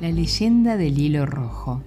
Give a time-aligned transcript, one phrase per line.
[0.00, 1.82] La leyenda del hilo rojo.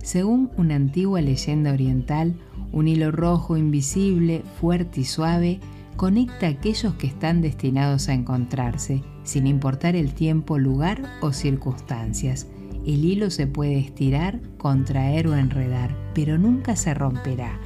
[0.00, 2.36] Según una antigua leyenda oriental,
[2.70, 5.58] un hilo rojo invisible, fuerte y suave,
[5.96, 12.46] conecta a aquellos que están destinados a encontrarse, sin importar el tiempo, lugar o circunstancias.
[12.86, 17.58] El hilo se puede estirar, contraer o enredar, pero nunca se romperá.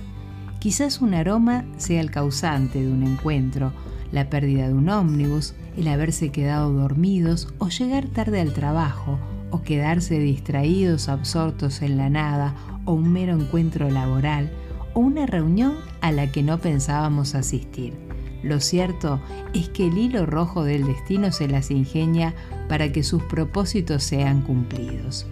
[0.61, 3.75] Quizás un aroma sea el causante de un encuentro,
[4.12, 9.18] la pérdida de un ómnibus, el haberse quedado dormidos o llegar tarde al trabajo
[9.50, 12.54] o quedarse distraídos, absortos en la nada,
[12.85, 14.50] o un mero encuentro laboral,
[14.95, 17.94] o una reunión a la que no pensábamos asistir.
[18.43, 19.21] Lo cierto
[19.53, 22.35] es que el hilo rojo del destino se las ingenia
[22.68, 25.27] para que sus propósitos sean cumplidos.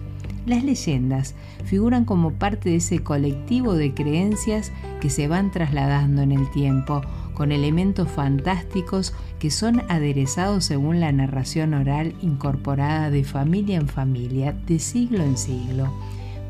[0.45, 6.31] Las leyendas figuran como parte de ese colectivo de creencias que se van trasladando en
[6.31, 7.01] el tiempo,
[7.39, 14.51] con elementos fantásticos que son aderezados según la narración oral incorporada de familia en familia,
[14.67, 15.89] de siglo en siglo.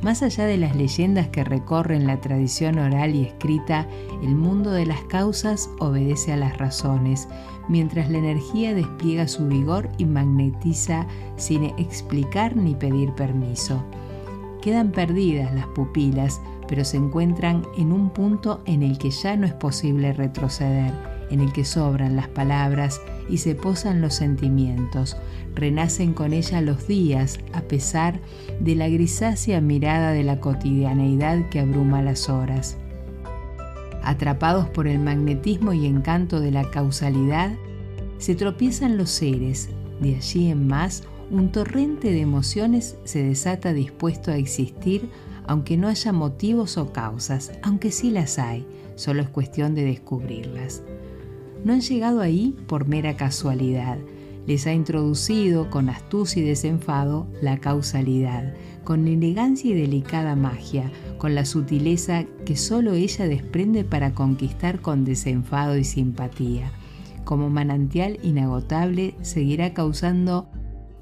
[0.01, 3.85] Más allá de las leyendas que recorren la tradición oral y escrita,
[4.23, 7.27] el mundo de las causas obedece a las razones,
[7.67, 11.05] mientras la energía despliega su vigor y magnetiza
[11.37, 13.85] sin explicar ni pedir permiso.
[14.61, 19.45] Quedan perdidas las pupilas, pero se encuentran en un punto en el que ya no
[19.45, 20.91] es posible retroceder,
[21.31, 25.15] en el que sobran las palabras y se posan los sentimientos.
[25.55, 28.19] Renacen con ella los días, a pesar
[28.59, 32.77] de la grisácea mirada de la cotidianeidad que abruma las horas.
[34.03, 37.51] Atrapados por el magnetismo y encanto de la causalidad,
[38.17, 39.69] se tropiezan los seres,
[40.01, 45.09] de allí en más un torrente de emociones se desata dispuesto a existir
[45.49, 50.83] aunque no haya motivos o causas, aunque sí las hay, solo es cuestión de descubrirlas.
[51.63, 53.97] No han llegado ahí por mera casualidad,
[54.45, 61.33] les ha introducido con astucia y desenfado la causalidad, con elegancia y delicada magia, con
[61.33, 66.71] la sutileza que solo ella desprende para conquistar con desenfado y simpatía.
[67.25, 70.47] Como manantial inagotable seguirá causando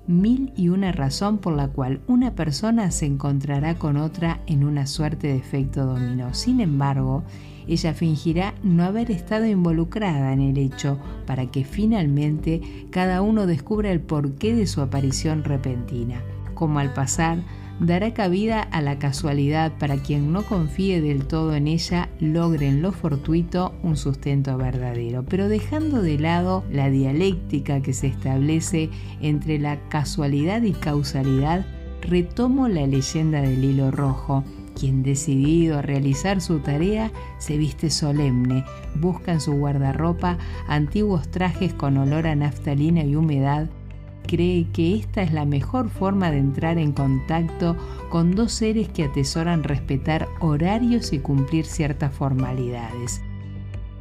[0.07, 4.87] mil y una razón por la cual una persona se encontrará con otra en una
[4.87, 6.33] suerte de efecto dominó.
[6.33, 7.23] Sin embargo,
[7.67, 13.91] ella fingirá no haber estado involucrada en el hecho para que finalmente cada uno descubra
[13.91, 16.21] el porqué de su aparición repentina.
[16.53, 17.43] Como al pasar,
[17.79, 22.81] dará cabida a la casualidad para quien no confíe del todo en ella logre en
[22.81, 28.89] lo fortuito un sustento verdadero, pero dejando de lado la dialéctica que se establece
[29.21, 31.65] entre la casualidad y causalidad,
[32.01, 34.43] retomo la leyenda del hilo rojo,
[34.77, 38.63] quien decidido a realizar su tarea se viste solemne,
[38.95, 43.69] busca en su guardarropa antiguos trajes con olor a naftalina y humedad
[44.27, 47.75] cree que esta es la mejor forma de entrar en contacto
[48.09, 53.21] con dos seres que atesoran respetar horarios y cumplir ciertas formalidades.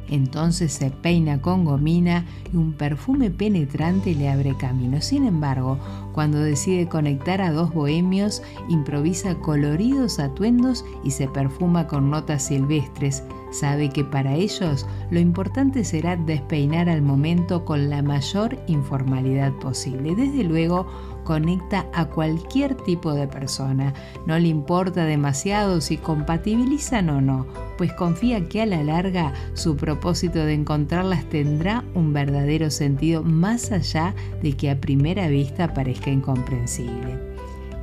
[0.09, 5.01] Entonces se peina con gomina y un perfume penetrante le abre camino.
[5.01, 5.77] Sin embargo,
[6.13, 13.23] cuando decide conectar a dos bohemios, improvisa coloridos atuendos y se perfuma con notas silvestres,
[13.51, 20.15] Sabe que para ellos lo importante será despeinar al momento con la mayor informalidad posible.
[20.15, 20.85] Desde luego,
[21.27, 23.93] conecta a cualquier tipo de persona.
[24.25, 27.45] No le importa demasiado si compatibilizan o no,
[27.77, 33.73] pues confía que a la larga su propósito de encontrarlas tendrá un verdadero sentido más
[33.73, 37.19] allá de que a primera vista parezca incomprensible.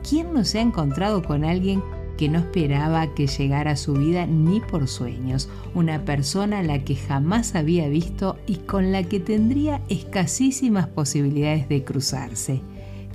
[0.08, 1.82] ¿Quién no se ha encontrado con alguien
[2.16, 6.82] que no esperaba que llegara a su vida ni por sueños, una persona a la
[6.82, 12.62] que jamás había visto y con la que tendría escasísimas posibilidades de cruzarse.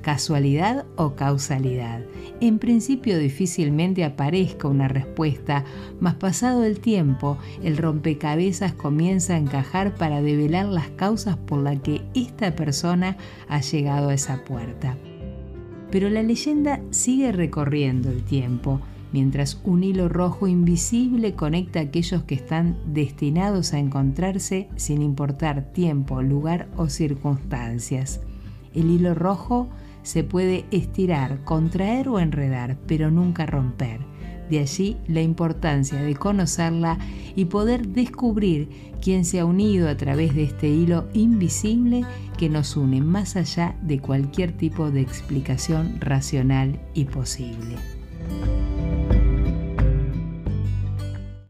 [0.01, 2.01] ¿Casualidad o causalidad?
[2.39, 5.65] En principio difícilmente aparezca una respuesta,
[5.99, 11.79] mas pasado el tiempo, el rompecabezas comienza a encajar para develar las causas por las
[11.81, 13.17] que esta persona
[13.49, 14.95] ha llegado a esa puerta.
[15.91, 18.79] Pero la leyenda sigue recorriendo el tiempo,
[19.11, 25.73] mientras un hilo rojo invisible conecta a aquellos que están destinados a encontrarse sin importar
[25.73, 28.21] tiempo, lugar o circunstancias.
[28.73, 29.67] El hilo rojo
[30.03, 33.99] se puede estirar, contraer o enredar, pero nunca romper.
[34.49, 36.97] De allí la importancia de conocerla
[37.35, 38.69] y poder descubrir
[39.01, 42.03] quién se ha unido a través de este hilo invisible
[42.37, 47.98] que nos une más allá de cualquier tipo de explicación racional y posible.